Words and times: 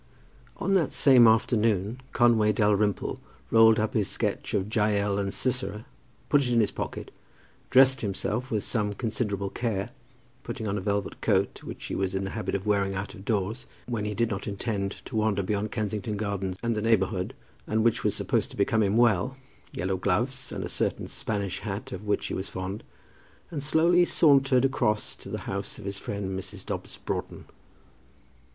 On 0.57 0.73
that 0.73 0.93
same 0.93 1.27
afternoon 1.27 2.01
Conway 2.11 2.53
Dalrymple 2.53 3.19
rolled 3.51 3.79
up 3.79 3.93
his 3.93 4.07
sketch 4.09 4.55
of 4.55 4.75
Jael 4.75 5.19
and 5.19 5.31
Sisera, 5.31 5.85
put 6.27 6.41
it 6.41 6.47
into 6.47 6.61
his 6.61 6.71
pocket, 6.71 7.11
dressed 7.69 8.01
himself 8.01 8.49
with 8.49 8.63
some 8.63 8.93
considerable 8.93 9.51
care, 9.51 9.91
putting 10.41 10.67
on 10.67 10.75
a 10.75 10.81
velvet 10.81 11.21
coat 11.21 11.63
which 11.63 11.85
he 11.85 11.93
was 11.93 12.15
in 12.15 12.23
the 12.23 12.31
habit 12.31 12.55
of 12.55 12.65
wearing 12.65 12.95
out 12.95 13.13
of 13.13 13.25
doors 13.25 13.67
when 13.85 14.05
he 14.05 14.15
did 14.15 14.31
not 14.31 14.47
intend 14.47 14.93
to 15.05 15.15
wander 15.15 15.43
beyond 15.43 15.69
Kensington 15.71 16.17
Gardens 16.17 16.57
and 16.63 16.75
the 16.75 16.81
neighbourhood 16.81 17.35
and 17.67 17.83
which 17.83 18.03
was 18.03 18.15
supposed 18.15 18.49
to 18.49 18.57
become 18.57 18.81
him 18.81 18.97
well, 18.97 19.37
yellow 19.71 19.97
gloves, 19.97 20.51
and 20.51 20.63
a 20.63 20.67
certain 20.67 21.05
Spanish 21.07 21.59
hat 21.59 21.91
of 21.91 22.07
which 22.07 22.25
he 22.25 22.33
was 22.33 22.49
fond, 22.49 22.83
and 23.51 23.61
slowly 23.61 24.03
sauntered 24.05 24.65
across 24.65 25.13
to 25.17 25.29
the 25.29 25.41
house 25.41 25.77
of 25.77 25.85
his 25.85 25.99
friend 25.99 26.29
Mrs. 26.39 26.65
Dobbs 26.65 26.97
Broughton. 26.97 27.45